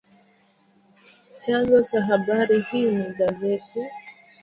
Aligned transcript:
Chanzo 1.41 1.83
cha 1.83 2.01
habari 2.01 2.61
hii 2.61 2.85
ni 2.91 3.13
gazeti 3.15 3.79
la 3.79 3.89